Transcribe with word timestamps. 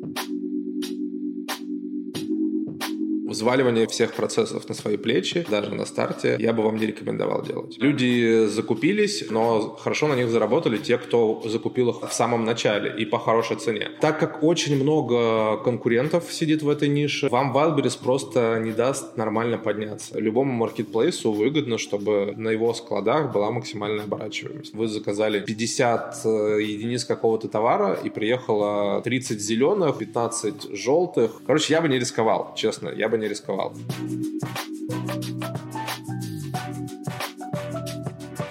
Thank 0.00 0.27
you. 0.27 0.27
Взваливание 3.28 3.86
всех 3.86 4.12
процессов 4.14 4.68
на 4.68 4.74
свои 4.74 4.96
плечи, 4.96 5.46
даже 5.50 5.74
на 5.74 5.84
старте, 5.84 6.36
я 6.38 6.52
бы 6.52 6.62
вам 6.62 6.76
не 6.76 6.86
рекомендовал 6.86 7.42
делать. 7.42 7.76
Люди 7.78 8.46
закупились, 8.46 9.24
но 9.30 9.76
хорошо 9.80 10.08
на 10.08 10.14
них 10.14 10.28
заработали 10.30 10.78
те, 10.78 10.98
кто 10.98 11.42
закупил 11.44 11.90
их 11.90 12.08
в 12.08 12.12
самом 12.12 12.44
начале 12.44 12.94
и 12.98 13.04
по 13.04 13.18
хорошей 13.18 13.56
цене. 13.56 13.90
Так 14.00 14.18
как 14.18 14.42
очень 14.42 14.76
много 14.82 15.58
конкурентов 15.58 16.32
сидит 16.32 16.62
в 16.62 16.68
этой 16.68 16.88
нише, 16.88 17.28
вам 17.28 17.56
Wildberries 17.56 17.98
просто 18.02 18.58
не 18.60 18.72
даст 18.72 19.16
нормально 19.16 19.58
подняться. 19.58 20.18
Любому 20.18 20.52
маркетплейсу 20.52 21.32
выгодно, 21.32 21.78
чтобы 21.78 22.34
на 22.36 22.48
его 22.48 22.72
складах 22.74 23.32
была 23.32 23.50
максимальная 23.50 24.04
оборачиваемость. 24.04 24.74
Вы 24.74 24.88
заказали 24.88 25.40
50 25.40 26.20
э, 26.24 26.28
единиц 26.62 27.04
какого-то 27.04 27.48
товара 27.48 27.94
и 27.94 28.10
приехало 28.10 29.02
30 29.02 29.40
зеленых, 29.40 29.98
15 29.98 30.76
желтых. 30.76 31.42
Короче, 31.46 31.74
я 31.74 31.80
бы 31.80 31.88
не 31.88 31.98
рисковал, 31.98 32.54
честно, 32.56 32.88
я 32.88 33.08
бы 33.08 33.17
не 33.18 33.28
рисковал. 33.28 33.74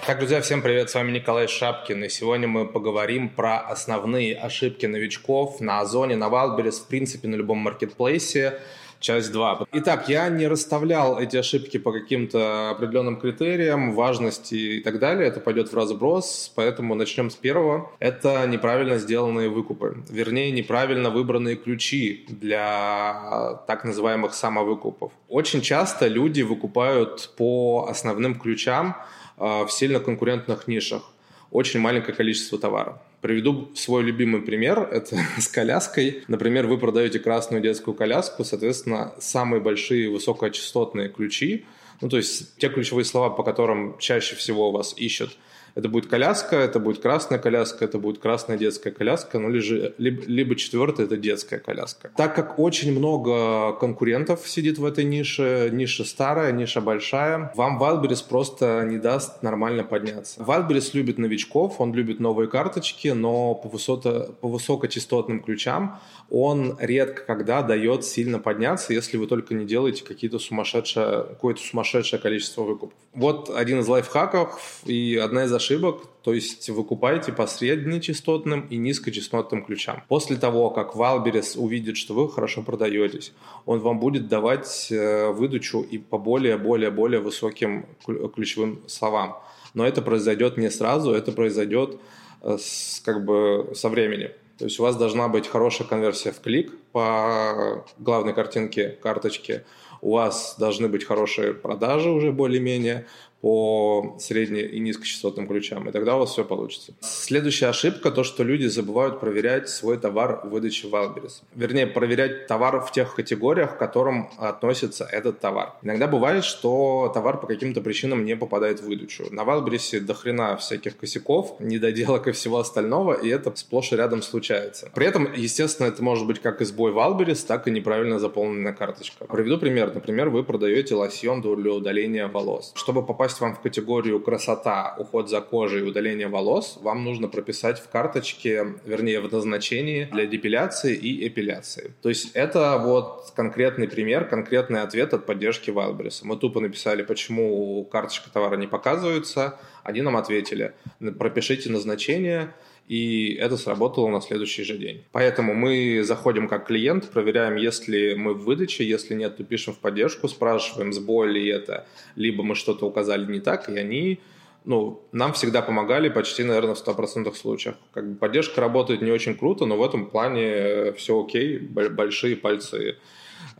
Так, 0.08 0.20
друзья, 0.20 0.40
всем 0.40 0.62
привет, 0.62 0.88
с 0.88 0.94
вами 0.94 1.10
Николай 1.10 1.48
Шапкин, 1.48 2.04
и 2.04 2.08
сегодня 2.08 2.48
мы 2.48 2.66
поговорим 2.66 3.28
про 3.28 3.58
основные 3.58 4.34
ошибки 4.34 4.86
новичков 4.86 5.60
на 5.60 5.80
Озоне, 5.80 6.16
на 6.16 6.28
Wildberries, 6.28 6.80
в 6.82 6.86
принципе, 6.86 7.28
на 7.28 7.34
любом 7.34 7.58
маркетплейсе, 7.58 8.58
часть 9.00 9.32
2. 9.32 9.66
Итак, 9.72 10.08
я 10.08 10.28
не 10.28 10.46
расставлял 10.46 11.18
эти 11.18 11.36
ошибки 11.36 11.78
по 11.78 11.92
каким-то 11.92 12.70
определенным 12.70 13.18
критериям, 13.20 13.94
важности 13.94 14.54
и 14.54 14.80
так 14.80 14.98
далее. 14.98 15.28
Это 15.28 15.40
пойдет 15.40 15.72
в 15.72 15.76
разброс, 15.76 16.52
поэтому 16.54 16.94
начнем 16.94 17.30
с 17.30 17.34
первого. 17.34 17.90
Это 17.98 18.46
неправильно 18.46 18.98
сделанные 18.98 19.48
выкупы. 19.48 20.02
Вернее, 20.08 20.50
неправильно 20.50 21.10
выбранные 21.10 21.56
ключи 21.56 22.24
для 22.28 23.62
так 23.66 23.84
называемых 23.84 24.34
самовыкупов. 24.34 25.12
Очень 25.28 25.60
часто 25.62 26.06
люди 26.08 26.42
выкупают 26.42 27.34
по 27.36 27.86
основным 27.90 28.38
ключам 28.38 28.96
а, 29.36 29.64
в 29.64 29.72
сильно 29.72 30.00
конкурентных 30.00 30.68
нишах. 30.68 31.02
Очень 31.50 31.80
маленькое 31.80 32.14
количество 32.14 32.58
товара. 32.58 33.00
Приведу 33.20 33.70
свой 33.74 34.02
любимый 34.02 34.42
пример, 34.42 34.80
это 34.92 35.16
с 35.38 35.48
коляской. 35.48 36.24
Например, 36.28 36.66
вы 36.66 36.78
продаете 36.78 37.18
красную 37.18 37.62
детскую 37.62 37.94
коляску, 37.94 38.44
соответственно, 38.44 39.14
самые 39.18 39.60
большие 39.60 40.10
высокочастотные 40.10 41.08
ключи, 41.08 41.66
ну, 42.00 42.08
то 42.08 42.16
есть 42.16 42.56
те 42.58 42.68
ключевые 42.68 43.04
слова, 43.04 43.28
по 43.30 43.42
которым 43.42 43.98
чаще 43.98 44.36
всего 44.36 44.70
вас 44.70 44.94
ищут– 44.96 45.36
это 45.74 45.88
будет 45.88 46.06
коляска, 46.06 46.56
это 46.56 46.80
будет 46.80 47.00
красная 47.00 47.38
коляска, 47.38 47.84
это 47.84 47.98
будет 47.98 48.18
красная 48.18 48.58
детская 48.58 48.90
коляска, 48.90 49.38
ну, 49.38 49.48
либо, 49.48 50.22
либо, 50.26 50.56
четвертая 50.56 51.06
это 51.06 51.16
детская 51.16 51.58
коляска. 51.58 52.10
Так 52.16 52.34
как 52.34 52.58
очень 52.58 52.92
много 52.92 53.72
конкурентов 53.74 54.48
сидит 54.48 54.78
в 54.78 54.84
этой 54.84 55.04
нише, 55.04 55.70
ниша 55.72 56.04
старая, 56.04 56.52
ниша 56.52 56.80
большая, 56.80 57.52
вам 57.54 57.80
Wildberries 57.80 58.24
просто 58.28 58.84
не 58.84 58.98
даст 58.98 59.42
нормально 59.42 59.84
подняться. 59.84 60.40
Wildberries 60.40 60.90
любит 60.94 61.18
новичков, 61.18 61.80
он 61.80 61.94
любит 61.94 62.20
новые 62.20 62.48
карточки, 62.48 63.08
но 63.08 63.54
по, 63.54 63.68
высото, 63.68 64.34
по 64.40 64.48
высокочастотным 64.48 65.42
ключам 65.42 66.00
он 66.30 66.76
редко 66.80 67.22
когда 67.28 67.62
дает 67.62 68.04
сильно 68.04 68.38
подняться, 68.38 68.92
если 68.92 69.16
вы 69.16 69.26
только 69.26 69.54
не 69.54 69.64
делаете 69.64 70.04
какие-то 70.04 70.38
сумасшедшее, 70.38 71.24
какое-то 71.24 71.60
сумасшедшее 71.60 72.20
количество 72.20 72.62
выкупов. 72.62 72.96
Вот 73.14 73.50
один 73.54 73.80
из 73.80 73.88
лайфхаков 73.88 74.82
и 74.84 75.16
одна 75.16 75.44
из 75.44 75.52
ошибок 75.58 76.08
то 76.28 76.34
есть 76.34 76.68
выкупаете 76.68 77.32
по 77.32 77.46
среднечастотным 77.46 78.66
и 78.68 78.76
низкочастотным 78.76 79.64
ключам. 79.64 80.02
После 80.08 80.36
того, 80.36 80.68
как 80.68 80.94
Wildberries 80.94 81.56
увидит, 81.56 81.96
что 81.96 82.12
вы 82.12 82.30
хорошо 82.30 82.62
продаетесь, 82.62 83.32
он 83.64 83.80
вам 83.80 83.98
будет 83.98 84.28
давать 84.28 84.88
э, 84.90 85.30
выдачу 85.30 85.80
и 85.80 85.96
по 85.96 86.18
более-более-более 86.18 87.20
высоким 87.20 87.86
ключевым 88.34 88.82
словам. 88.86 89.38
Но 89.72 89.86
это 89.86 90.02
произойдет 90.02 90.58
не 90.58 90.70
сразу, 90.70 91.12
это 91.12 91.32
произойдет 91.32 91.98
э, 92.42 92.58
с, 92.58 93.00
как 93.02 93.24
бы 93.24 93.72
со 93.74 93.88
временем. 93.88 94.32
То 94.58 94.64
есть 94.66 94.78
у 94.78 94.82
вас 94.82 94.96
должна 94.96 95.28
быть 95.28 95.46
хорошая 95.46 95.88
конверсия 95.88 96.32
в 96.32 96.40
клик 96.40 96.72
по 96.92 97.86
главной 97.98 98.34
картинке 98.34 98.98
карточки, 99.02 99.62
у 100.00 100.12
вас 100.12 100.56
должны 100.58 100.88
быть 100.88 101.04
хорошие 101.04 101.54
продажи 101.54 102.10
уже 102.10 102.32
более-менее, 102.32 103.06
по 103.40 104.16
средне- 104.18 104.66
и 104.66 104.80
низкочастотным 104.80 105.46
ключам, 105.46 105.88
и 105.88 105.92
тогда 105.92 106.16
у 106.16 106.20
вас 106.20 106.32
все 106.32 106.44
получится. 106.44 106.92
Следующая 107.00 107.68
ошибка– 107.68 108.10
то, 108.12 108.24
что 108.24 108.42
люди 108.42 108.66
забывают 108.66 109.20
проверять 109.20 109.68
свой 109.68 109.96
товар 109.96 110.40
в 110.44 110.48
выдаче 110.48 110.88
Wildberries. 110.88 111.42
Вернее, 111.54 111.86
проверять 111.86 112.46
товар 112.46 112.80
в 112.80 112.90
тех 112.90 113.14
категориях, 113.14 113.76
к 113.76 113.78
которым 113.78 114.28
относится 114.38 115.04
этот 115.04 115.40
товар. 115.40 115.74
Иногда 115.82 116.08
бывает, 116.08 116.44
что 116.44 117.10
товар 117.14 117.40
по 117.40 117.46
каким-то 117.46 117.80
причинам 117.80 118.24
не 118.24 118.36
попадает 118.36 118.80
в 118.80 118.86
выдачу. 118.86 119.26
На 119.30 119.42
Wildberries 119.42 120.00
до 120.00 120.14
хрена 120.14 120.56
всяких 120.56 120.96
косяков, 120.96 121.56
недоделок 121.60 122.26
и 122.26 122.32
всего 122.32 122.58
остального, 122.58 123.12
и 123.12 123.28
это 123.28 123.52
сплошь 123.54 123.92
и 123.92 123.96
рядом 123.96 124.22
случается. 124.22 124.90
При 124.94 125.06
этом, 125.06 125.32
естественно, 125.32 125.86
это 125.86 126.02
может 126.02 126.26
быть 126.26 126.40
как 126.40 126.60
и 126.60 126.64
сбой 126.64 126.92
Wildberries, 126.92 127.46
так 127.46 127.68
и 127.68 127.70
неправильно 127.70 128.18
заполненная 128.18 128.72
карточка. 128.72 129.26
Приведу 129.26 129.58
пример. 129.58 129.94
Например, 129.94 130.28
вы 130.28 130.42
продаете 130.42 130.94
лосьон 130.94 131.40
для 131.40 131.72
удаления 131.72 132.26
волос. 132.26 132.72
Чтобы 132.74 133.06
попасть 133.06 133.27
попасть 133.28 133.40
вам 133.40 133.54
в 133.54 133.60
категорию 133.60 134.20
красота, 134.20 134.94
уход 134.98 135.28
за 135.28 135.40
кожей, 135.40 135.86
удаление 135.86 136.28
волос, 136.28 136.78
вам 136.82 137.04
нужно 137.04 137.28
прописать 137.28 137.78
в 137.78 137.90
карточке, 137.90 138.74
вернее, 138.86 139.20
в 139.20 139.30
назначении 139.30 140.04
для 140.04 140.24
депиляции 140.26 140.96
и 140.96 141.28
эпиляции. 141.28 141.92
То 142.02 142.08
есть 142.08 142.30
это 142.34 142.78
вот 142.78 143.32
конкретный 143.36 143.86
пример, 143.86 144.24
конкретный 144.24 144.80
ответ 144.80 145.12
от 145.12 145.26
поддержки 145.26 145.70
Wildberries. 145.70 146.20
Мы 146.22 146.36
тупо 146.36 146.60
написали, 146.60 147.02
почему 147.02 147.84
карточка 147.84 148.30
товара 148.32 148.56
не 148.56 148.66
показывается. 148.66 149.58
Они 149.84 150.00
нам 150.02 150.16
ответили, 150.16 150.72
пропишите 151.18 151.70
назначение, 151.70 152.54
и 152.88 153.34
это 153.34 153.56
сработало 153.56 154.08
на 154.08 154.20
следующий 154.20 154.64
же 154.64 154.78
день. 154.78 155.04
Поэтому 155.12 155.54
мы 155.54 156.02
заходим 156.02 156.48
как 156.48 156.66
клиент, 156.66 157.10
проверяем, 157.10 157.56
если 157.56 158.14
мы 158.14 158.34
в 158.34 158.44
выдаче, 158.44 158.84
если 158.88 159.14
нет, 159.14 159.36
то 159.36 159.44
пишем 159.44 159.74
в 159.74 159.78
поддержку, 159.78 160.26
спрашиваем, 160.26 160.92
сбой 160.92 161.30
ли 161.30 161.46
это, 161.48 161.86
либо 162.16 162.42
мы 162.42 162.54
что-то 162.54 162.86
указали 162.86 163.30
не 163.30 163.40
так, 163.40 163.68
и 163.68 163.76
они 163.76 164.20
ну, 164.64 165.02
нам 165.12 165.32
всегда 165.32 165.62
помогали 165.62 166.08
почти, 166.08 166.44
наверное, 166.44 166.74
в 166.74 166.86
100% 166.86 167.34
случаях. 167.34 167.76
Как 167.92 168.06
бы 168.06 168.16
поддержка 168.16 168.60
работает 168.60 169.02
не 169.02 169.10
очень 169.10 169.34
круто, 169.34 169.66
но 169.66 169.76
в 169.76 169.82
этом 169.82 170.06
плане 170.10 170.92
все 170.92 171.22
окей, 171.22 171.58
большие 171.58 172.36
пальцы 172.36 172.96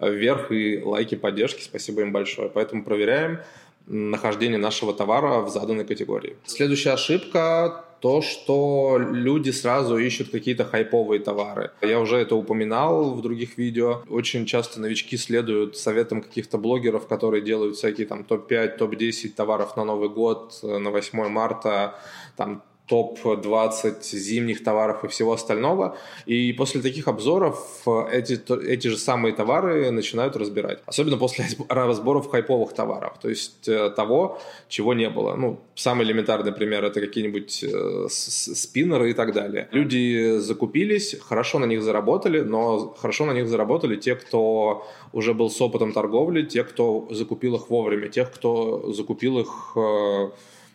вверх 0.00 0.52
и 0.52 0.82
лайки 0.82 1.14
поддержки, 1.14 1.62
спасибо 1.62 2.02
им 2.02 2.12
большое. 2.12 2.48
Поэтому 2.48 2.84
проверяем 2.84 3.40
нахождение 3.86 4.58
нашего 4.58 4.92
товара 4.92 5.40
в 5.40 5.48
заданной 5.48 5.84
категории. 5.84 6.36
Следующая 6.44 6.90
ошибка 6.90 7.84
то, 8.00 8.22
что 8.22 8.98
люди 8.98 9.50
сразу 9.50 9.96
ищут 9.96 10.30
какие-то 10.30 10.64
хайповые 10.64 11.20
товары. 11.20 11.70
Я 11.82 12.00
уже 12.00 12.16
это 12.16 12.36
упоминал 12.36 13.14
в 13.14 13.22
других 13.22 13.58
видео. 13.58 14.02
Очень 14.08 14.46
часто 14.46 14.80
новички 14.80 15.16
следуют 15.16 15.76
советам 15.76 16.22
каких-то 16.22 16.58
блогеров, 16.58 17.06
которые 17.06 17.42
делают 17.42 17.76
всякие 17.76 18.06
там 18.06 18.24
топ-5, 18.24 18.78
топ-10 18.78 19.30
товаров 19.30 19.76
на 19.76 19.84
Новый 19.84 20.08
год, 20.08 20.58
э, 20.62 20.78
на 20.78 20.90
8 20.90 21.28
марта, 21.28 21.98
там 22.36 22.62
топ-20 22.88 24.02
зимних 24.02 24.64
товаров 24.64 25.04
и 25.04 25.08
всего 25.08 25.32
остального. 25.32 25.96
И 26.26 26.52
после 26.52 26.80
таких 26.80 27.06
обзоров 27.06 27.82
э, 27.86 28.06
эти, 28.12 28.40
эти 28.64 28.88
же 28.88 28.96
самые 28.96 29.34
товары 29.34 29.90
начинают 29.90 30.36
разбирать. 30.36 30.78
Особенно 30.86 31.18
после 31.18 31.44
разборов 31.68 32.30
хайповых 32.30 32.72
товаров. 32.72 33.18
То 33.20 33.28
есть 33.28 33.68
э, 33.68 33.90
того, 33.90 34.40
чего 34.68 34.94
не 34.94 35.10
было. 35.10 35.36
Ну, 35.36 35.60
самый 35.74 36.06
элементарный 36.06 36.52
пример 36.52 36.84
это 36.84 37.00
какие-нибудь 37.00 37.64
э, 37.64 38.06
спиннеры 38.08 39.10
и 39.10 39.14
так 39.14 39.34
далее. 39.34 39.68
Люди 39.70 40.38
закупились, 40.38 41.16
хорошо 41.20 41.58
на 41.58 41.66
них 41.66 41.82
заработали, 41.82 42.40
но 42.40 42.94
хорошо 42.98 43.26
на 43.26 43.32
них 43.32 43.48
заработали 43.48 43.96
те, 43.96 44.14
кто 44.14 44.86
уже 45.12 45.34
был 45.34 45.50
с 45.50 45.60
опытом 45.60 45.92
торговли, 45.92 46.42
те, 46.42 46.64
кто 46.64 47.06
закупил 47.10 47.56
их 47.56 47.68
вовремя, 47.68 48.08
тех, 48.08 48.32
кто 48.32 48.92
закупил 48.92 49.38
их 49.38 49.76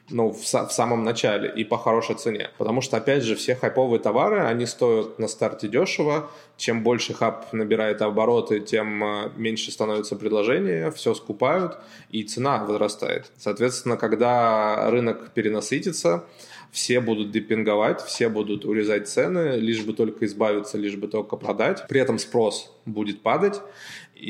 ну, 0.10 0.32
в, 0.32 0.42
в 0.42 0.72
самом 0.72 1.04
начале 1.04 1.52
и 1.56 1.64
по 1.64 1.78
хорошей 1.78 2.16
цене. 2.16 2.50
Потому 2.58 2.82
что, 2.82 2.98
опять 2.98 3.24
же, 3.24 3.36
все 3.36 3.56
хайповые 3.56 4.00
товары, 4.00 4.42
они 4.42 4.66
стоят 4.66 5.20
на 5.20 5.28
старте 5.28 5.68
дешево. 5.68 6.30
Чем 6.58 6.84
больше 6.84 7.14
хаб 7.14 7.52
набирает 7.54 8.02
обороты, 8.02 8.60
тем 8.60 9.04
э, 9.04 9.32
меньше 9.38 9.72
становится 9.72 10.16
предложение, 10.16 10.92
все 10.92 11.14
скупают, 11.14 11.78
и 12.10 12.24
цена 12.24 12.64
возрастает. 12.66 13.32
Соответственно, 13.38 13.98
когда 13.98 14.90
рынок 14.90 15.32
перенасытится, 15.34 16.26
все 16.74 17.00
будут 17.00 17.32
депинговать, 17.32 18.02
все 18.02 18.30
будут 18.30 18.66
урезать 18.66 19.08
цены, 19.08 19.58
лишь 19.58 19.84
бы 19.84 19.94
только 19.94 20.26
избавиться, 20.26 20.78
лишь 20.78 20.96
бы 20.96 21.08
только 21.08 21.38
продать. 21.38 21.88
При 21.88 22.02
этом 22.02 22.18
спрос 22.18 22.76
будет 22.86 23.22
падать, 23.22 23.62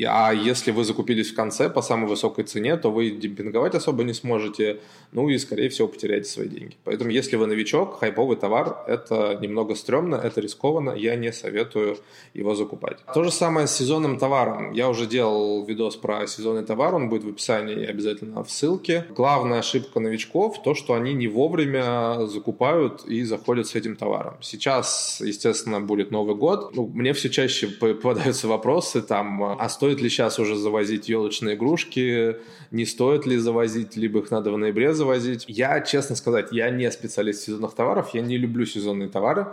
а 0.02 0.32
если 0.32 0.72
вы 0.72 0.84
закупились 0.84 1.30
в 1.30 1.36
конце 1.36 1.70
по 1.70 1.82
самой 1.82 2.08
высокой 2.08 2.44
цене, 2.44 2.76
то 2.76 2.90
вы 2.90 3.10
демпинговать 3.10 3.74
особо 3.74 4.02
не 4.02 4.14
сможете, 4.14 4.80
ну 5.12 5.28
и, 5.28 5.38
скорее 5.38 5.68
всего, 5.68 5.86
потеряете 5.86 6.28
свои 6.28 6.48
деньги. 6.48 6.76
Поэтому, 6.82 7.10
если 7.10 7.36
вы 7.36 7.46
новичок, 7.46 8.00
хайповый 8.00 8.36
товар– 8.36 8.84
это 8.88 9.38
немного 9.40 9.74
стрёмно, 9.74 10.16
это 10.16 10.40
рискованно, 10.40 10.90
я 10.96 11.14
не 11.16 11.32
советую 11.32 11.98
его 12.34 12.54
закупать. 12.54 12.98
То 13.14 13.22
же 13.22 13.30
самое 13.30 13.66
с 13.66 13.76
сезонным 13.76 14.18
товаром. 14.18 14.72
Я 14.72 14.88
уже 14.88 15.06
делал 15.06 15.64
видос 15.64 15.96
про 15.96 16.26
сезонный 16.26 16.64
товар, 16.64 16.94
он 16.94 17.08
будет 17.08 17.24
в 17.24 17.28
описании 17.28 17.86
обязательно 17.86 18.42
в 18.42 18.50
ссылке. 18.50 19.04
Главная 19.10 19.60
ошибка 19.60 20.00
новичков– 20.00 20.62
то, 20.64 20.74
что 20.74 20.94
они 20.94 21.14
не 21.14 21.28
вовремя 21.28 22.26
закупают 22.26 23.04
и 23.04 23.22
заходят 23.22 23.66
с 23.66 23.74
этим 23.74 23.96
товаром. 23.96 24.34
Сейчас, 24.40 25.20
естественно, 25.20 25.80
будет 25.80 26.10
Новый 26.10 26.34
год. 26.34 26.74
Ну, 26.74 26.90
мне 26.94 27.12
все 27.12 27.28
чаще 27.28 27.66
попадаются 27.66 28.48
вопросы 28.48 29.02
там, 29.02 29.42
а 29.42 29.68
стоит 29.68 29.83
ли 29.92 30.08
сейчас 30.08 30.38
уже 30.38 30.56
завозить 30.56 31.08
елочные 31.08 31.56
игрушки, 31.56 32.36
не 32.70 32.86
стоит 32.86 33.26
ли 33.26 33.36
завозить, 33.36 33.96
либо 33.96 34.20
их 34.20 34.30
надо 34.30 34.50
в 34.50 34.58
ноябре 34.58 34.94
завозить. 34.94 35.44
Я, 35.48 35.80
честно 35.80 36.16
сказать, 36.16 36.48
я 36.50 36.70
не 36.70 36.90
специалист 36.90 37.42
сезонных 37.42 37.74
товаров, 37.74 38.10
я 38.14 38.20
не 38.20 38.36
люблю 38.36 38.66
сезонные 38.66 39.08
товары, 39.08 39.46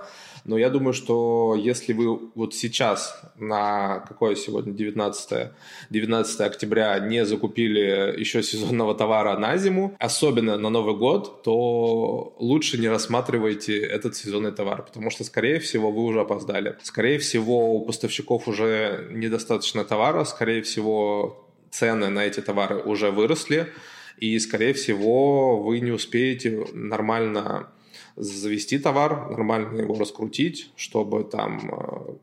но 0.46 0.58
я 0.58 0.70
думаю, 0.70 0.94
что 0.94 1.56
если 1.58 1.94
вы 1.94 2.20
вот 2.36 2.56
сейчас 2.56 3.22
на 3.38 4.00
какое 4.08 4.36
сегодня 4.36 4.74
19, 4.74 5.50
19 5.90 6.42
октября 6.42 7.00
не 7.00 7.26
закупили 7.26 8.20
еще 8.20 8.42
сезонного 8.44 8.96
товара 8.96 9.38
на 9.38 9.58
зиму, 9.58 9.96
особенно 10.00 10.58
на 10.58 10.70
Новый 10.70 10.96
год, 10.96 11.44
то 11.44 12.36
лучше 12.40 12.78
не 12.80 12.88
рассматривайте 12.88 13.80
этот 13.80 14.16
сезонный 14.16 14.52
товар, 14.52 14.84
потому 14.84 15.10
что, 15.10 15.24
скорее 15.24 15.60
всего, 15.60 15.92
вы 15.92 16.04
уже 16.04 16.22
опоздали. 16.22 16.78
Скорее 16.84 17.20
всего, 17.20 17.76
у 17.76 17.86
поставщиков 17.86 18.48
уже 18.48 19.08
недостаточно 19.12 19.84
товара, 19.84 20.11
скорее 20.26 20.62
всего, 20.62 21.48
цены 21.72 22.10
на 22.10 22.26
эти 22.26 22.42
товары 22.42 22.78
уже 22.78 23.12
выросли, 23.12 23.68
и, 24.18 24.38
скорее 24.40 24.74
всего, 24.74 25.62
вы 25.62 25.80
не 25.80 25.92
успеете 25.92 26.66
нормально 26.74 27.68
завести 28.16 28.78
товар, 28.78 29.30
нормально 29.32 29.82
его 29.82 29.98
раскрутить, 29.98 30.72
чтобы 30.76 31.24
там 31.24 31.72
э, 31.72 32.14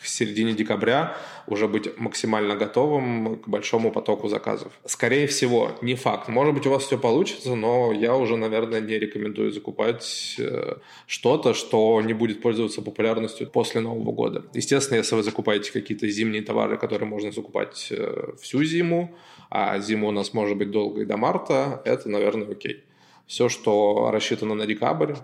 к 0.00 0.06
середине 0.06 0.52
декабря 0.52 1.16
уже 1.46 1.66
быть 1.66 1.98
максимально 1.98 2.56
готовым 2.56 3.36
к 3.36 3.48
большому 3.48 3.90
потоку 3.90 4.28
заказов. 4.28 4.72
Скорее 4.84 5.26
всего, 5.26 5.72
не 5.82 5.94
факт. 5.94 6.28
Может 6.28 6.54
быть, 6.54 6.66
у 6.66 6.70
вас 6.70 6.84
все 6.84 6.98
получится, 6.98 7.54
но 7.54 7.92
я 7.92 8.14
уже, 8.14 8.36
наверное, 8.36 8.80
не 8.80 8.98
рекомендую 8.98 9.50
закупать 9.50 10.36
э, 10.38 10.76
что-то, 11.06 11.54
что 11.54 12.00
не 12.02 12.12
будет 12.12 12.42
пользоваться 12.42 12.82
популярностью 12.82 13.48
после 13.48 13.80
Нового 13.80 14.12
года. 14.12 14.44
Естественно, 14.54 14.98
если 14.98 15.16
вы 15.16 15.22
закупаете 15.22 15.72
какие-то 15.72 16.08
зимние 16.08 16.42
товары, 16.42 16.76
которые 16.76 17.08
можно 17.08 17.32
закупать 17.32 17.88
э, 17.90 18.32
всю 18.40 18.62
зиму, 18.64 19.16
а 19.50 19.78
зима 19.78 20.08
у 20.08 20.12
нас 20.12 20.34
может 20.34 20.56
быть 20.56 20.70
долгой 20.70 21.06
до 21.06 21.16
марта, 21.16 21.82
это, 21.84 22.08
наверное, 22.08 22.50
окей. 22.50 22.84
Все, 23.26 23.48
что 23.48 24.10
рассчитано 24.10 24.54
на 24.54 24.66
декабрь, 24.66 25.14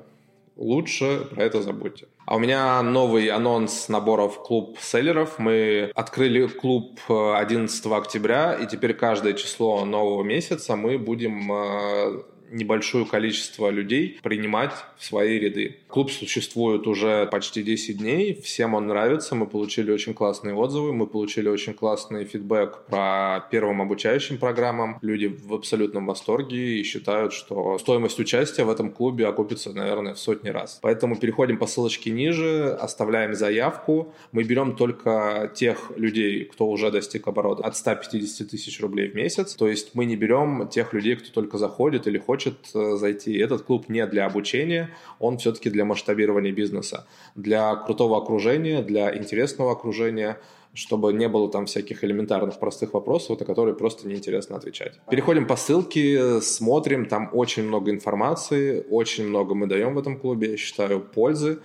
лучше 0.56 1.26
про 1.30 1.44
это 1.44 1.62
забудьте. 1.62 2.06
А 2.26 2.36
у 2.36 2.38
меня 2.38 2.80
новый 2.82 3.28
анонс 3.28 3.88
наборов 3.88 4.42
клуб 4.42 4.78
селлеров. 4.80 5.38
Мы 5.38 5.90
открыли 5.94 6.46
клуб 6.46 6.98
11 7.08 7.84
э, 7.84 7.94
октября, 7.94 8.54
и 8.54 8.66
теперь 8.66 8.94
каждое 8.94 9.34
число 9.34 9.84
нового 9.84 10.22
месяца 10.22 10.74
мы 10.74 10.98
будем 10.98 11.52
э, 11.52 12.22
небольшое 12.50 13.05
количество 13.05 13.70
людей 13.70 14.19
принимать 14.23 14.73
в 14.96 15.05
свои 15.05 15.38
ряды. 15.38 15.79
Клуб 15.88 16.11
существует 16.11 16.87
уже 16.87 17.26
почти 17.26 17.62
10 17.62 17.99
дней, 17.99 18.41
всем 18.43 18.75
он 18.75 18.87
нравится, 18.87 19.35
мы 19.35 19.46
получили 19.46 19.91
очень 19.91 20.14
классные 20.14 20.55
отзывы, 20.55 20.93
мы 20.93 21.06
получили 21.06 21.49
очень 21.49 21.75
классный 21.75 22.25
фидбэк 22.25 22.87
про 22.87 23.46
первым 23.50 23.82
обучающим 23.82 24.38
программам. 24.38 24.99
Люди 25.02 25.26
в 25.26 25.55
абсолютном 25.55 26.06
восторге 26.06 26.79
и 26.79 26.82
считают, 26.82 27.32
что 27.32 27.79
стоимость 27.79 28.19
участия 28.19 28.64
в 28.64 28.70
этом 28.70 28.90
клубе 28.90 29.26
окупится, 29.26 29.73
наверное, 29.73 30.14
в 30.14 30.19
сотни 30.19 30.49
раз. 30.49 30.79
Поэтому 30.82 31.17
переходим 31.17 31.58
по 31.58 31.67
ссылочке 31.67 32.11
ниже, 32.11 32.76
оставляем 32.81 33.35
заявку. 33.35 34.14
Мы 34.32 34.44
берем 34.44 34.76
только 34.76 35.50
тех 35.55 35.93
людей, 35.97 36.44
кто 36.44 36.69
уже 36.69 36.90
достиг 36.90 37.26
оборота 37.26 37.64
от 37.64 37.76
150 37.76 38.49
тысяч 38.49 38.81
рублей 38.81 39.08
в 39.08 39.14
месяц. 39.14 39.55
То 39.55 39.69
есть 39.69 39.94
мы 39.94 40.05
не 40.05 40.17
берем 40.17 40.69
тех 40.69 40.93
людей, 40.93 41.17
кто 41.17 41.31
только 41.31 41.58
заходит 41.58 42.06
или 42.06 42.19
хочет 42.19 42.33
хочет 42.34 42.54
э, 42.75 42.96
зайти. 42.96 43.38
Этот 43.38 43.62
клуб 43.62 43.88
не 43.88 44.06
для 44.06 44.26
обучения, 44.26 44.90
он 45.20 45.36
все-таки 45.38 45.70
для 45.70 45.84
масштабирования 45.84 46.52
бизнеса, 46.52 47.06
для 47.36 47.76
крутого 47.76 48.16
окружения, 48.16 48.82
для 48.82 49.16
интересного 49.16 49.70
окружения, 49.70 50.36
чтобы 50.75 51.12
не 51.12 51.28
было 51.28 51.48
там 51.48 51.64
всяких 51.66 52.02
элементарных 52.04 52.58
простых 52.58 52.94
вопросов, 52.94 53.38
на 53.40 53.46
которые 53.46 53.75
просто 53.75 54.08
неинтересно 54.08 54.56
отвечать. 54.56 55.00
Переходим 55.10 55.46
по 55.46 55.56
ссылке, 55.56 56.40
смотрим, 56.40 57.06
там 57.06 57.31
очень 57.32 57.62
много 57.62 57.90
информации, 57.90 58.84
очень 58.90 59.28
много 59.28 59.54
мы 59.54 59.66
даем 59.66 59.94
в 59.94 59.98
этом 59.98 60.19
клубе, 60.19 60.50
я 60.50 60.56
считаю, 60.56 61.00
пользы. 61.00 61.58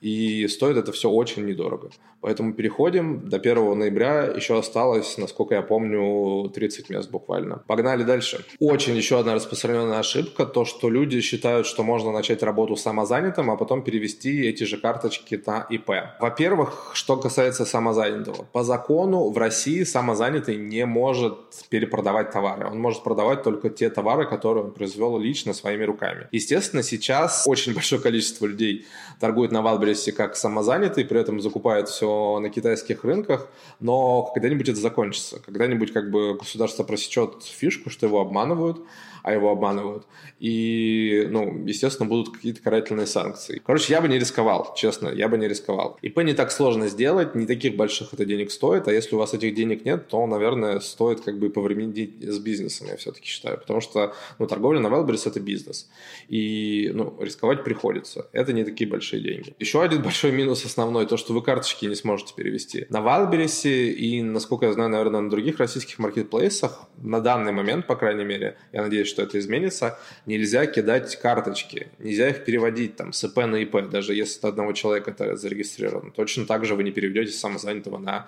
И 0.00 0.48
стоит 0.48 0.76
это 0.76 0.92
все 0.92 1.08
очень 1.08 1.46
недорого. 1.46 1.90
Поэтому 2.24 2.54
переходим. 2.54 3.28
До 3.28 3.36
1 3.36 3.78
ноября 3.78 4.24
еще 4.24 4.58
осталось, 4.58 5.18
насколько 5.18 5.54
я 5.54 5.62
помню, 5.62 6.48
30 6.48 6.90
мест 6.90 7.10
буквально. 7.10 7.62
Погнали 7.66 8.02
дальше. 8.02 8.44
Очень 8.58 8.96
еще 8.96 9.20
одна 9.20 9.34
распространенная 9.34 9.98
ошибка, 9.98 10.46
то, 10.46 10.64
что 10.64 10.90
люди 10.90 11.20
считают, 11.20 11.66
что 11.66 11.84
можно 11.84 12.10
начать 12.10 12.42
работу 12.42 12.76
самозанятым, 12.76 13.50
а 13.50 13.56
потом 13.56 13.82
перевести 13.82 14.46
эти 14.46 14.64
же 14.64 14.78
карточки 14.78 15.40
на 15.46 15.66
ИП. 15.70 15.90
Во-первых, 16.20 16.90
что 16.94 17.16
касается 17.16 17.64
самозанятого. 17.64 18.46
По 18.52 18.64
закону 18.64 19.30
в 19.30 19.38
России 19.38 19.84
самозанятый 19.84 20.56
не 20.56 20.86
может 20.86 21.38
перепродавать 21.68 22.32
товары. 22.32 22.66
Он 22.66 22.78
может 22.80 23.02
продавать 23.04 23.42
только 23.42 23.70
те 23.70 23.90
товары, 23.90 24.26
которые 24.26 24.64
он 24.64 24.72
произвел 24.72 25.18
лично 25.18 25.52
своими 25.52 25.84
руками. 25.84 26.26
Естественно, 26.32 26.82
сейчас 26.82 27.44
очень 27.46 27.74
большое 27.78 28.00
количество 28.00 28.46
людей 28.46 28.86
торгует 29.20 29.52
на 29.52 29.62
Валбере 29.62 29.84
Wildberries 29.84 30.12
как 30.12 30.36
самозанятый, 30.36 31.04
при 31.04 31.20
этом 31.20 31.40
закупает 31.40 31.88
все 31.88 32.13
на 32.40 32.50
китайских 32.50 33.04
рынках, 33.04 33.48
но 33.80 34.22
когда-нибудь 34.34 34.68
это 34.68 34.80
закончится. 34.80 35.40
Когда-нибудь 35.40 35.92
как 35.92 36.10
бы 36.10 36.36
государство 36.36 36.84
просечет 36.84 37.42
фишку, 37.42 37.90
что 37.90 38.06
его 38.06 38.20
обманывают, 38.20 38.78
а 39.24 39.32
его 39.32 39.50
обманывают. 39.50 40.06
И, 40.38 41.26
ну, 41.30 41.64
естественно, 41.66 42.06
будут 42.06 42.34
какие-то 42.34 42.60
карательные 42.60 43.06
санкции. 43.06 43.60
Короче, 43.64 43.92
я 43.94 44.02
бы 44.02 44.08
не 44.08 44.18
рисковал, 44.18 44.74
честно, 44.76 45.08
я 45.08 45.28
бы 45.28 45.38
не 45.38 45.48
рисковал. 45.48 45.98
ИП 46.02 46.18
не 46.18 46.34
так 46.34 46.52
сложно 46.52 46.88
сделать, 46.88 47.34
не 47.34 47.46
таких 47.46 47.74
больших 47.74 48.12
это 48.12 48.26
денег 48.26 48.50
стоит, 48.50 48.86
а 48.86 48.92
если 48.92 49.16
у 49.16 49.18
вас 49.18 49.32
этих 49.32 49.54
денег 49.54 49.86
нет, 49.86 50.08
то, 50.08 50.26
наверное, 50.26 50.78
стоит 50.80 51.22
как 51.22 51.38
бы 51.38 51.48
повременить 51.48 52.22
с 52.22 52.38
бизнесом, 52.38 52.88
я 52.88 52.96
все-таки 52.98 53.26
считаю. 53.26 53.56
Потому 53.58 53.80
что, 53.80 54.14
ну, 54.38 54.46
торговля 54.46 54.80
на 54.80 54.88
Wildberries– 54.88 55.22
это 55.26 55.40
бизнес. 55.40 55.88
И, 56.28 56.90
ну, 56.92 57.16
рисковать 57.18 57.64
приходится. 57.64 58.28
Это 58.32 58.52
не 58.52 58.62
такие 58.62 58.88
большие 58.88 59.22
деньги. 59.22 59.54
Еще 59.58 59.82
один 59.82 60.02
большой 60.02 60.32
минус 60.32 60.66
основной, 60.66 61.06
то, 61.06 61.16
что 61.16 61.32
вы 61.32 61.40
карточки 61.40 61.86
не 61.86 61.94
сможете 61.94 62.34
перевести. 62.34 62.86
На 62.90 62.98
Wildberries 62.98 63.66
и, 63.70 64.20
насколько 64.22 64.66
я 64.66 64.72
знаю, 64.74 64.90
наверное, 64.90 65.22
на 65.22 65.30
других 65.30 65.58
российских 65.58 65.98
маркетплейсах, 65.98 66.82
на 66.98 67.20
данный 67.20 67.52
момент, 67.52 67.86
по 67.86 67.96
крайней 67.96 68.24
мере, 68.24 68.58
я 68.72 68.82
надеюсь, 68.82 69.13
что 69.14 69.22
это 69.22 69.38
изменится, 69.38 69.98
нельзя 70.26 70.66
кидать 70.66 71.16
карточки, 71.16 71.88
нельзя 71.98 72.30
их 72.30 72.44
переводить 72.44 72.96
там 72.96 73.12
с 73.12 73.22
ИП 73.24 73.36
на 73.46 73.56
ИП, 73.56 73.88
даже 73.90 74.14
если 74.14 74.38
это 74.38 74.48
одного 74.48 74.72
человека 74.72 75.12
это 75.12 75.36
зарегистрировано. 75.36 76.10
Точно 76.10 76.46
так 76.46 76.64
же 76.64 76.74
вы 76.74 76.82
не 76.82 76.90
переведете 76.90 77.32
самозанятого 77.32 77.98
на 77.98 78.26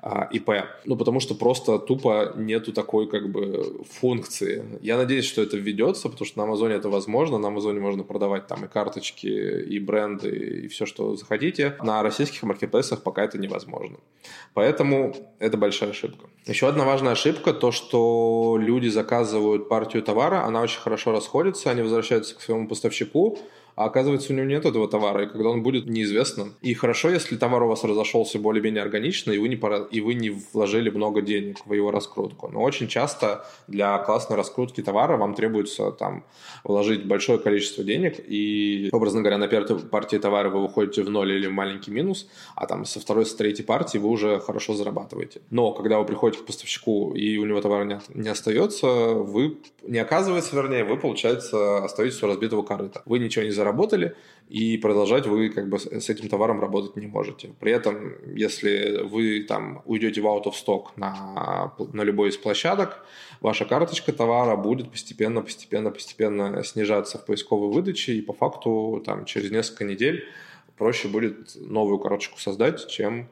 а, 0.00 0.28
ИП. 0.32 0.50
Ну, 0.84 0.96
потому 0.96 1.20
что 1.20 1.34
просто 1.34 1.78
тупо 1.78 2.32
нету 2.36 2.72
такой 2.72 3.08
как 3.08 3.30
бы 3.30 3.84
функции. 3.88 4.64
Я 4.80 4.96
надеюсь, 4.96 5.26
что 5.26 5.42
это 5.42 5.56
введется, 5.56 6.08
потому 6.08 6.26
что 6.26 6.38
на 6.38 6.44
Амазоне 6.44 6.74
это 6.74 6.88
возможно. 6.88 7.38
На 7.38 7.48
Амазоне 7.48 7.80
можно 7.80 8.02
продавать 8.02 8.46
там 8.46 8.64
и 8.64 8.68
карточки, 8.68 9.26
и 9.26 9.78
бренды, 9.78 10.64
и 10.64 10.68
все, 10.68 10.86
что 10.86 11.14
захотите. 11.14 11.76
На 11.82 12.02
российских 12.02 12.42
маркетплейсах 12.42 13.02
пока 13.02 13.22
это 13.22 13.38
невозможно. 13.38 13.98
Поэтому 14.54 15.14
это 15.38 15.56
большая 15.56 15.90
ошибка. 15.90 16.26
Еще 16.46 16.68
одна 16.68 16.84
важная 16.84 17.12
ошибка, 17.12 17.52
то, 17.52 17.70
что 17.70 18.58
люди 18.60 18.88
заказывают 18.88 19.68
партию 19.68 20.02
товара, 20.02 20.21
она 20.26 20.60
очень 20.60 20.80
хорошо 20.80 21.12
расходится, 21.12 21.70
они 21.70 21.82
возвращаются 21.82 22.34
к 22.34 22.40
своему 22.40 22.68
поставщику, 22.68 23.38
а 23.76 23.86
оказывается 23.86 24.32
у 24.32 24.36
него 24.36 24.46
нет 24.46 24.64
этого 24.64 24.88
товара, 24.88 25.24
и 25.24 25.26
когда 25.26 25.48
он 25.48 25.62
будет 25.62 25.86
неизвестным. 25.86 26.54
И 26.60 26.74
хорошо, 26.74 27.10
если 27.10 27.36
товар 27.36 27.62
у 27.62 27.68
вас 27.68 27.84
разошелся 27.84 28.38
более-менее 28.38 28.82
органично, 28.82 29.32
и 29.32 29.38
вы, 29.38 29.48
не 29.48 29.56
пора... 29.56 29.86
и 29.90 30.00
вы 30.00 30.14
не 30.14 30.30
вложили 30.52 30.90
много 30.90 31.22
денег 31.22 31.58
в 31.64 31.72
его 31.72 31.90
раскрутку. 31.90 32.48
Но 32.48 32.62
очень 32.62 32.88
часто 32.88 33.44
для 33.68 33.98
классной 33.98 34.36
раскрутки 34.36 34.82
товара 34.82 35.16
вам 35.16 35.34
требуется 35.34 35.90
там 35.92 36.24
вложить 36.64 37.06
большое 37.06 37.38
количество 37.38 37.84
денег, 37.84 38.20
и, 38.26 38.88
образно 38.92 39.20
говоря, 39.20 39.38
на 39.38 39.48
первой 39.48 39.78
партии 39.80 40.16
товара 40.16 40.48
вы 40.48 40.62
выходите 40.62 41.02
в 41.02 41.10
ноль 41.10 41.32
или 41.32 41.46
в 41.46 41.52
маленький 41.52 41.90
минус, 41.90 42.28
а 42.54 42.66
там 42.66 42.84
со 42.84 43.00
второй, 43.00 43.26
с 43.26 43.34
третьей 43.34 43.64
партии 43.64 43.98
вы 43.98 44.08
уже 44.08 44.40
хорошо 44.40 44.74
зарабатываете. 44.74 45.40
Но 45.50 45.72
когда 45.72 45.98
вы 45.98 46.04
приходите 46.04 46.42
к 46.42 46.46
поставщику, 46.46 47.14
и 47.14 47.38
у 47.38 47.46
него 47.46 47.60
товара 47.60 47.84
не, 47.84 48.00
не 48.14 48.28
остается, 48.28 48.86
вы, 48.86 49.58
не 49.86 49.98
оказывается, 49.98 50.54
вернее, 50.56 50.84
вы, 50.84 50.96
получается, 50.96 51.84
остаетесь 51.84 52.22
у 52.22 52.26
разбитого 52.26 52.62
корыта. 52.62 53.02
Вы 53.04 53.18
ничего 53.18 53.44
не 53.44 53.50
заработали, 53.62 54.14
и 54.48 54.76
продолжать 54.76 55.26
вы 55.26 55.48
как 55.48 55.68
бы 55.68 55.78
с 55.78 56.10
этим 56.10 56.28
товаром 56.28 56.60
работать 56.60 56.96
не 56.96 57.06
можете. 57.06 57.48
При 57.60 57.72
этом, 57.72 58.14
если 58.36 59.02
вы 59.02 59.44
там 59.48 59.82
уйдете 59.86 60.20
в 60.20 60.26
out 60.26 60.44
of 60.44 60.52
stock 60.52 60.86
на, 60.96 61.72
на 61.92 62.02
любой 62.02 62.28
из 62.28 62.36
площадок, 62.36 63.04
ваша 63.40 63.64
карточка 63.64 64.12
товара 64.12 64.56
будет 64.56 64.90
постепенно, 64.90 65.42
постепенно, 65.42 65.90
постепенно 65.90 66.64
снижаться 66.64 67.18
в 67.18 67.24
поисковой 67.24 67.72
выдаче, 67.72 68.12
и 68.12 68.22
по 68.22 68.32
факту 68.32 69.02
там 69.06 69.24
через 69.24 69.50
несколько 69.50 69.84
недель 69.84 70.24
проще 70.76 71.08
будет 71.08 71.54
новую 71.54 71.98
карточку 71.98 72.38
создать, 72.40 72.88
чем 72.88 73.28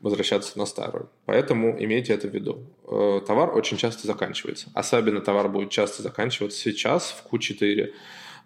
возвращаться 0.00 0.58
на 0.58 0.66
старую. 0.66 1.08
Поэтому 1.24 1.76
имейте 1.82 2.12
это 2.12 2.28
в 2.28 2.34
виду. 2.34 2.66
Э, 2.86 3.20
товар 3.26 3.56
очень 3.56 3.76
часто 3.78 4.06
заканчивается. 4.06 4.68
Особенно 4.74 5.20
товар 5.20 5.48
будет 5.48 5.70
часто 5.70 6.02
заканчиваться 6.02 6.58
сейчас 6.58 7.10
в 7.10 7.32
Q4 7.32 7.92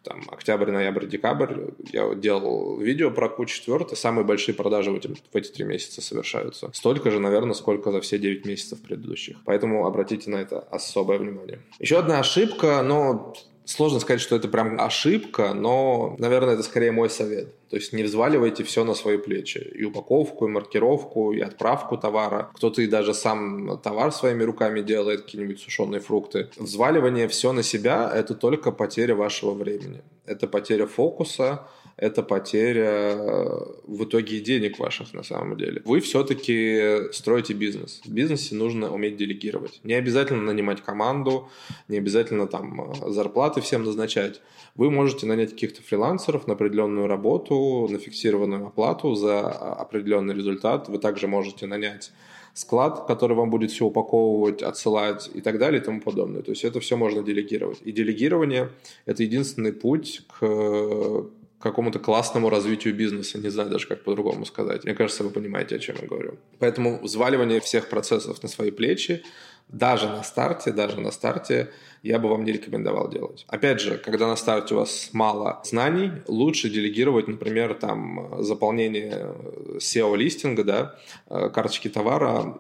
там, 0.03 0.23
октябрь, 0.31 0.71
ноябрь, 0.71 1.07
декабрь. 1.07 1.71
Я 1.93 2.15
делал 2.15 2.79
видео 2.79 3.11
про 3.11 3.29
Q4, 3.29 3.95
самые 3.97 4.25
большие 4.25 4.55
продажи 4.55 4.91
в 4.91 4.97
эти, 4.97 5.09
в 5.09 5.37
эти 5.37 5.51
три 5.51 5.65
месяца 5.65 6.01
совершаются. 6.03 6.71
Столько 6.73 7.11
же, 7.11 7.21
наверное, 7.21 7.55
сколько 7.55 7.91
за 7.91 8.01
все 8.01 8.19
9 8.19 8.45
месяцев 8.47 8.81
предыдущих. 8.81 9.37
Поэтому 9.45 9.87
обратите 9.87 10.31
на 10.31 10.37
это 10.37 10.61
особое 10.61 11.19
внимание. 11.19 11.61
Еще 11.79 11.99
одна 11.99 12.19
ошибка, 12.21 12.83
но 12.83 13.35
Сложно 13.73 14.01
сказать, 14.01 14.21
что 14.21 14.37
это 14.37 14.49
прям 14.49 14.79
ошибка, 14.79 15.55
но, 15.55 16.15
наверное, 16.19 16.55
это 16.55 16.63
скорее 16.63 16.93
мой 16.93 17.09
совет. 17.09 17.55
То 17.71 17.77
есть 17.77 17.95
не 17.95 18.03
взваливайте 18.03 18.65
все 18.65 18.85
на 18.85 18.93
свои 18.93 19.17
плечи. 19.17 19.67
И 19.75 19.83
упаковку, 19.85 20.47
и 20.47 20.51
маркировку, 20.51 21.33
и 21.33 21.41
отправку 21.41 21.97
товара. 21.97 22.51
Кто-то 22.55 22.83
и 22.83 22.87
даже 22.87 23.15
сам 23.15 23.79
товар 23.83 24.13
своими 24.13 24.43
руками 24.43 24.83
делает, 24.83 25.23
какие-нибудь 25.23 25.59
сушеные 25.59 26.03
фрукты. 26.03 26.51
Взваливание 26.59 27.29
все 27.29 27.53
на 27.53 27.63
себя– 27.63 28.13
это 28.15 28.35
только 28.35 28.73
потеря 28.73 29.15
вашего 29.15 29.53
времени. 29.55 30.03
Это 30.27 30.47
потеря 30.47 30.87
фокуса, 30.87 31.67
это 32.03 32.25
потеря 32.25 33.15
э, 33.15 33.59
в 33.87 34.05
итоге 34.05 34.41
денег 34.41 34.81
ваших 34.81 35.15
на 35.15 35.23
самом 35.23 35.57
деле. 35.57 35.83
Вы 35.85 36.01
все-таки 36.01 37.13
строите 37.13 37.55
бизнес. 37.55 38.01
В 38.05 38.13
бизнесе 38.13 38.57
нужно 38.57 38.93
уметь 38.93 39.17
делегировать. 39.17 39.81
Не 39.85 39.95
обязательно 39.95 40.43
нанимать 40.43 40.81
команду, 40.81 41.49
не 41.87 41.99
обязательно 41.99 42.49
там 42.49 42.91
э, 42.91 43.11
зарплаты 43.11 43.61
всем 43.61 43.85
назначать. 43.85 44.41
Вы 44.75 44.91
можете 44.91 45.27
нанять 45.27 45.51
каких-то 45.51 45.81
фрилансеров 45.81 46.49
на 46.49 46.55
определенную 46.55 47.07
работу, 47.07 47.87
на 47.89 47.99
фиксированную 47.99 48.67
оплату 48.67 49.15
за 49.15 49.49
определенный 49.49 50.35
результат. 50.35 50.89
Вы 50.89 50.99
также 50.99 51.29
можете 51.29 51.67
нанять 51.67 52.11
склад, 52.53 53.07
который 53.07 53.37
вам 53.37 53.49
будет 53.49 53.71
все 53.71 53.85
упаковывать, 53.85 54.61
отсылать 54.61 55.31
и 55.33 55.41
так 55.41 55.59
далее 55.59 55.81
и 55.81 55.85
тому 55.85 56.01
подобное. 56.01 56.43
То 56.43 56.51
есть 56.51 56.65
это 56.65 56.81
все 56.81 56.97
можно 56.97 57.23
делегировать. 57.23 57.79
И 57.85 57.93
делегирование– 57.93 58.71
это 59.07 59.23
единственный 59.23 59.73
путь 59.73 60.23
к 60.41 61.27
какому-то 61.63 61.99
классному 61.99 62.51
развитию 62.51 62.95
бизнеса. 62.95 63.39
Не 63.39 63.51
знаю 63.51 63.71
даже, 63.71 63.87
как 63.87 64.05
по-другому 64.05 64.45
сказать. 64.45 64.85
Мне 64.85 64.95
кажется, 64.95 65.25
вы 65.25 65.31
понимаете, 65.31 65.77
о 65.77 65.79
чем 65.79 65.97
я 66.01 66.09
говорю. 66.09 66.35
Поэтому 66.59 67.01
взваливание 67.03 67.61
всех 67.61 67.89
процессов 67.89 68.43
на 68.43 68.49
свои 68.49 68.71
плечи, 68.71 69.23
даже 69.69 70.09
на 70.09 70.23
старте, 70.23 70.73
даже 70.73 71.01
на 71.01 71.11
старте, 71.11 71.71
я 72.03 72.19
бы 72.19 72.29
вам 72.29 72.45
не 72.45 72.53
рекомендовал 72.53 73.09
делать. 73.09 73.45
Опять 73.49 73.81
же, 73.81 73.97
когда 73.97 74.27
на 74.27 74.37
старте 74.37 74.75
у 74.75 74.79
вас 74.79 75.11
мало 75.13 75.61
знаний, 75.65 76.11
лучше 76.27 76.69
делегировать, 76.69 77.29
например, 77.29 77.75
там 77.75 78.43
заполнение 78.43 79.29
SEO-листинга, 79.77 80.65
да, 80.65 80.99
э, 81.31 81.49
карточки 81.49 81.89
товара 81.89 82.59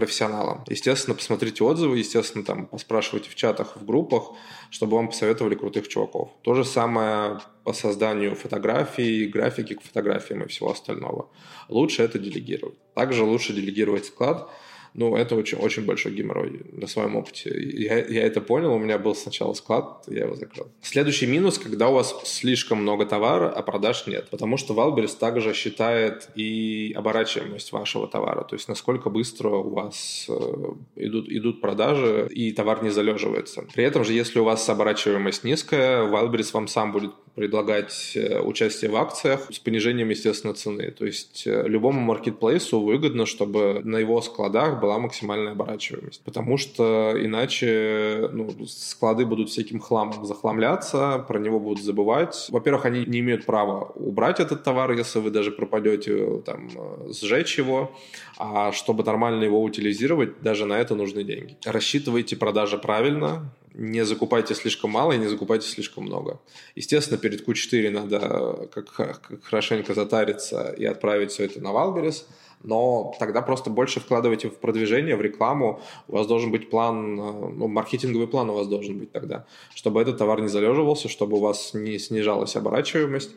профессионалам. 0.00 0.64
Естественно, 0.68 1.14
посмотрите 1.14 1.62
отзывы, 1.62 1.98
естественно, 1.98 2.44
там 2.44 2.66
поспрашивайте 2.66 3.30
в 3.30 3.34
чатах, 3.34 3.76
в 3.76 3.84
группах, 3.84 4.32
чтобы 4.70 4.96
вам 4.96 5.08
посоветовали 5.08 5.54
крутых 5.54 5.88
чуваков. 5.88 6.30
То 6.42 6.54
же 6.54 6.64
самое 6.64 7.40
по 7.64 7.72
созданию 7.72 8.34
фотографий, 8.34 9.26
графики 9.26 9.74
к 9.74 9.82
фотографиям 9.82 10.42
и 10.42 10.48
всего 10.48 10.70
остального. 10.70 11.28
Лучше 11.68 12.02
это 12.02 12.18
делегировать. 12.18 12.78
Также 12.94 13.22
лучше 13.22 13.52
делегировать 13.52 14.06
склад, 14.06 14.50
ну, 14.94 15.16
это 15.16 15.36
очень, 15.36 15.58
очень 15.58 15.86
большой 15.86 16.12
геморрой 16.12 16.62
на 16.72 16.86
своем 16.86 17.16
опыте. 17.16 17.50
Я, 17.54 17.98
я 17.98 18.22
это 18.22 18.40
понял, 18.40 18.72
у 18.74 18.78
меня 18.78 18.98
был 18.98 19.14
сначала 19.14 19.54
склад, 19.54 20.04
я 20.08 20.24
его 20.24 20.34
закрыл. 20.34 20.68
Следующий 20.82 21.26
минус, 21.26 21.58
когда 21.58 21.88
у 21.88 21.94
вас 21.94 22.14
слишком 22.24 22.82
много 22.82 23.06
товара, 23.06 23.48
а 23.50 23.62
продаж 23.62 24.06
нет. 24.06 24.28
Потому 24.30 24.56
что 24.56 24.74
Wildberries 24.74 25.14
также 25.14 25.54
считает 25.54 26.28
и 26.34 26.92
оборачиваемость 26.96 27.72
вашего 27.72 28.08
товара. 28.08 28.42
То 28.44 28.56
есть, 28.56 28.68
насколько 28.68 29.10
быстро 29.10 29.48
у 29.50 29.70
вас 29.70 30.26
э, 30.28 30.72
идут, 30.96 31.28
идут 31.28 31.60
продажи, 31.60 32.28
и 32.30 32.52
товар 32.52 32.82
не 32.82 32.90
залеживается. 32.90 33.66
При 33.74 33.84
этом 33.84 34.04
же, 34.04 34.12
если 34.12 34.40
у 34.40 34.44
вас 34.44 34.68
оборачиваемость 34.68 35.44
низкая, 35.44 36.02
Wildberries 36.02 36.50
вам 36.52 36.68
сам 36.68 36.92
будет 36.92 37.12
предлагать 37.34 38.12
э, 38.16 38.40
участие 38.40 38.90
в 38.90 38.96
акциях 38.96 39.48
с 39.50 39.58
понижением, 39.58 40.10
естественно, 40.10 40.54
цены. 40.54 40.90
То 40.90 41.06
есть 41.06 41.46
э, 41.46 41.64
любому 41.66 42.00
маркетплейсу 42.00 42.80
выгодно, 42.80 43.26
чтобы 43.26 43.80
на 43.84 43.98
его 43.98 44.20
складах 44.20 44.80
была 44.80 44.98
максимальная 44.98 45.52
оборачиваемость. 45.52 46.22
Потому 46.24 46.56
что 46.56 47.14
иначе 47.16 48.28
ну, 48.32 48.50
склады 48.66 49.24
будут 49.24 49.48
всяким 49.50 49.80
хламом 49.80 50.24
захламляться, 50.24 51.24
про 51.28 51.38
него 51.38 51.60
будут 51.60 51.84
забывать. 51.84 52.48
Во-первых, 52.50 52.84
они 52.86 53.04
не 53.06 53.20
имеют 53.20 53.46
права 53.46 53.92
убрать 53.94 54.40
этот 54.40 54.64
товар, 54.64 54.92
если 54.92 55.20
вы 55.20 55.30
даже 55.30 55.50
пропадете, 55.50 56.42
там, 56.44 56.68
э, 56.74 57.12
сжечь 57.12 57.58
его. 57.58 57.92
А 58.38 58.72
чтобы 58.72 59.04
нормально 59.04 59.44
его 59.44 59.62
утилизировать, 59.62 60.40
даже 60.42 60.66
на 60.66 60.78
это 60.78 60.94
нужны 60.94 61.24
деньги. 61.24 61.56
Рассчитывайте 61.64 62.36
продажи 62.36 62.78
правильно, 62.78 63.52
не 63.74 64.04
закупайте 64.04 64.54
слишком 64.54 64.90
мало 64.90 65.12
и 65.12 65.18
не 65.18 65.26
закупайте 65.26 65.68
слишком 65.68 66.04
много. 66.04 66.40
Естественно, 66.74 67.18
перед 67.18 67.46
Q4 67.46 67.90
надо 67.90 68.68
как, 68.72 68.92
как 68.92 69.42
хорошенько 69.42 69.94
затариться 69.94 70.70
и 70.70 70.84
отправить 70.84 71.30
все 71.32 71.44
это 71.44 71.60
на 71.60 71.72
Wildberries, 71.72 72.26
но 72.62 73.14
тогда 73.18 73.42
просто 73.42 73.70
больше 73.70 74.00
вкладывайте 74.00 74.48
в 74.48 74.56
продвижение, 74.56 75.16
в 75.16 75.22
рекламу. 75.22 75.80
У 76.08 76.16
вас 76.16 76.26
должен 76.26 76.50
быть 76.50 76.68
план, 76.68 77.16
ну, 77.16 77.68
маркетинговый 77.68 78.28
план 78.28 78.50
у 78.50 78.54
вас 78.54 78.66
должен 78.66 78.98
быть 78.98 79.12
тогда, 79.12 79.46
чтобы 79.74 80.02
этот 80.02 80.18
товар 80.18 80.40
не 80.40 80.48
залеживался, 80.48 81.08
чтобы 81.08 81.38
у 81.38 81.40
вас 81.40 81.72
не 81.74 81.98
снижалась 81.98 82.56
оборачиваемость, 82.56 83.30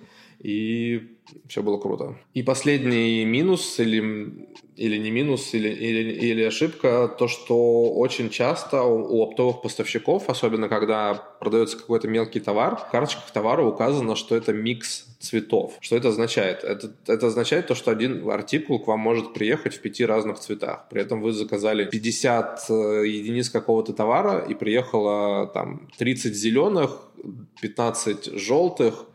и 0.44 1.18
все 1.48 1.64
было 1.64 1.78
круто. 1.78 2.18
И 2.34 2.44
последний 2.44 3.24
минус 3.24 3.80
или, 3.80 4.50
или 4.76 4.98
не 4.98 5.10
минус, 5.10 5.54
или, 5.54 5.70
или, 5.70 6.12
или 6.12 6.44
ошибка, 6.44 7.08
то, 7.08 7.30
что 7.30 7.94
очень 7.94 8.30
часто 8.30 8.84
у, 8.84 9.24
оптовых 9.24 9.62
поставщиков, 9.62 10.30
особенно 10.30 10.68
когда 10.68 11.14
продается 11.14 11.78
какой-то 11.78 12.10
мелкий 12.10 12.42
товар, 12.42 12.76
в 12.76 12.92
карточках 12.92 13.32
товара 13.32 13.64
указано, 13.64 14.18
что 14.18 14.36
это 14.36 14.52
микс 14.52 15.06
цветов. 15.20 15.78
Что 15.80 15.96
это 15.96 16.10
означает? 16.10 16.66
Это, 16.66 16.92
это 17.08 17.28
означает 17.28 17.68
то, 17.68 17.76
что 17.76 17.90
один 17.90 18.30
артикул 18.30 18.80
к 18.80 18.88
вам 18.88 19.00
может 19.00 19.34
приехать 19.34 19.76
в 19.76 19.80
пяти 19.80 20.06
разных 20.06 20.40
цветах. 20.40 20.88
При 20.90 21.02
этом 21.02 21.22
вы 21.22 21.32
заказали 21.32 21.86
50 21.86 22.66
э, 22.70 22.74
единиц 23.08 23.50
какого-то 23.50 23.94
товара 23.94 24.40
и 24.40 24.54
приехало 24.54 25.48
там 25.48 25.88
30 25.98 26.36
зеленых, 26.36 27.08
15 27.62 28.26
желтых, 28.38 29.06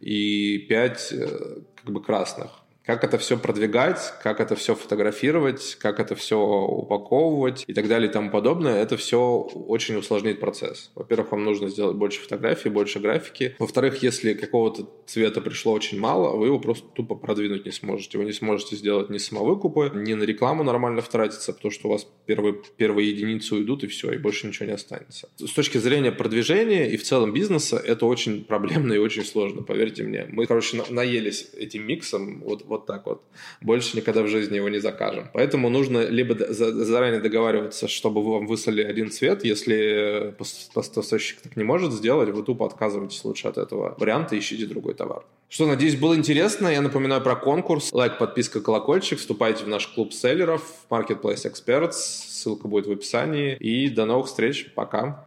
и 0.00 0.58
5 0.68 1.12
э, 1.12 1.56
как 1.76 1.92
бы 1.92 2.02
красных. 2.02 2.63
Как 2.84 3.02
это 3.02 3.16
все 3.16 3.38
продвигать, 3.38 4.12
как 4.22 4.40
это 4.40 4.56
все 4.56 4.74
фотографировать, 4.74 5.76
как 5.80 6.00
это 6.00 6.14
все 6.14 6.38
упаковывать 6.38 7.64
и 7.66 7.72
так 7.72 7.88
далее 7.88 8.10
и 8.10 8.12
тому 8.12 8.30
подобное, 8.30 8.82
это 8.82 8.98
все 8.98 9.40
очень 9.40 9.96
усложнит 9.96 10.38
процесс. 10.38 10.90
Во-первых, 10.94 11.32
вам 11.32 11.44
нужно 11.44 11.70
сделать 11.70 11.96
больше 11.96 12.20
фотографий, 12.20 12.68
больше 12.68 13.00
графики. 13.00 13.56
Во-вторых, 13.58 14.02
если 14.02 14.34
какого-то 14.34 14.86
цвета 15.06 15.40
пришло 15.40 15.72
очень 15.72 15.98
мало, 15.98 16.36
вы 16.36 16.48
его 16.48 16.58
просто 16.58 16.86
тупо 16.88 17.14
продвинуть 17.14 17.64
не 17.64 17.72
сможете. 17.72 18.18
Вы 18.18 18.26
не 18.26 18.32
сможете 18.32 18.76
сделать 18.76 19.08
ни 19.08 19.16
самовыкупы, 19.16 19.90
ни 19.94 20.12
на 20.12 20.24
рекламу 20.24 20.62
нормально 20.62 21.00
втратиться, 21.00 21.54
потому 21.54 21.72
что 21.72 21.88
у 21.88 21.92
вас 21.92 22.06
первые, 22.26 22.60
первые 22.76 23.08
единицы 23.08 23.54
уйдут 23.54 23.84
и 23.84 23.86
все, 23.86 24.12
и 24.12 24.18
больше 24.18 24.46
ничего 24.46 24.66
не 24.66 24.72
останется. 24.72 25.30
С 25.38 25.52
точки 25.52 25.78
зрения 25.78 26.12
продвижения 26.12 26.90
и 26.90 26.98
в 26.98 27.02
целом 27.02 27.32
бизнеса 27.32 27.82
это 27.82 28.04
очень 28.04 28.44
проблемно 28.44 28.92
и 28.92 28.98
очень 28.98 29.24
сложно, 29.24 29.62
поверьте 29.62 30.02
мне. 30.02 30.26
Мы, 30.28 30.44
короче, 30.44 30.82
наелись 30.90 31.48
этим 31.56 31.86
миксом, 31.86 32.42
вот 32.42 32.73
вот 32.74 32.86
так 32.86 33.06
вот. 33.06 33.22
Больше 33.60 33.96
никогда 33.96 34.22
в 34.22 34.28
жизни 34.28 34.56
его 34.56 34.68
не 34.68 34.80
закажем. 34.80 35.28
Поэтому 35.32 35.68
нужно 35.68 36.06
либо 36.06 36.34
заранее 36.52 37.20
договариваться, 37.20 37.88
чтобы 37.88 38.22
вам 38.22 38.46
выслали 38.46 38.82
один 38.82 39.10
цвет. 39.10 39.44
Если 39.44 40.34
поставщик 40.74 41.40
так 41.40 41.56
не 41.56 41.64
может 41.64 41.92
сделать, 41.92 42.28
вы 42.30 42.42
тупо 42.42 42.66
отказываетесь 42.66 43.24
лучше 43.24 43.48
от 43.48 43.58
этого 43.58 43.94
варианта 43.98 44.38
ищите 44.38 44.66
другой 44.66 44.94
товар. 44.94 45.24
Что, 45.48 45.66
надеюсь, 45.66 45.96
было 45.96 46.16
интересно. 46.16 46.68
Я 46.68 46.80
напоминаю 46.80 47.22
про 47.22 47.36
конкурс. 47.36 47.92
Лайк, 47.92 48.18
подписка, 48.18 48.60
колокольчик. 48.60 49.18
Вступайте 49.18 49.64
в 49.64 49.68
наш 49.68 49.86
клуб 49.86 50.12
селлеров 50.12 50.62
Marketplace 50.90 51.44
Experts. 51.44 51.92
Ссылка 51.92 52.68
будет 52.68 52.86
в 52.86 52.92
описании. 52.92 53.56
И 53.56 53.88
до 53.88 54.04
новых 54.04 54.26
встреч. 54.26 54.72
Пока. 54.74 55.26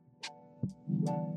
thank 0.90 1.10
you 1.10 1.37